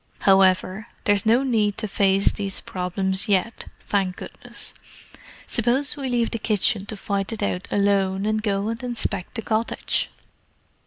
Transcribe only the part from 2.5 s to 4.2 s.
problems yet, thank